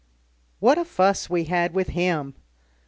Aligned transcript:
What 0.59 0.79
a 0.79 0.83
fuss 0.83 1.29
we 1.29 1.43
had 1.43 1.75
with 1.75 1.89
him! 1.89 2.33